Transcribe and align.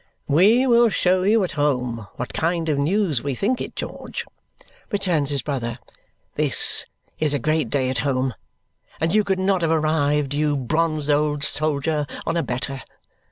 "We 0.27 0.65
will 0.65 0.89
show 0.89 1.21
you 1.21 1.43
at 1.43 1.51
home 1.51 2.07
what 2.15 2.33
kind 2.33 2.69
of 2.69 2.79
news 2.79 3.21
we 3.21 3.35
think 3.35 3.61
it, 3.61 3.75
George," 3.75 4.25
returns 4.89 5.29
his 5.29 5.43
brother. 5.43 5.77
"This 6.33 6.87
is 7.19 7.35
a 7.35 7.37
great 7.37 7.69
day 7.69 7.87
at 7.87 7.99
home, 7.99 8.33
and 8.99 9.13
you 9.13 9.23
could 9.23 9.37
not 9.37 9.61
have 9.61 9.69
arrived, 9.69 10.33
you 10.33 10.57
bronzed 10.57 11.11
old 11.11 11.43
soldier, 11.43 12.07
on 12.25 12.35
a 12.35 12.41
better. 12.41 12.81